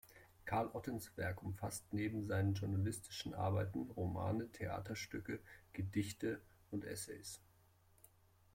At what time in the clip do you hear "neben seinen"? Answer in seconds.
1.93-2.55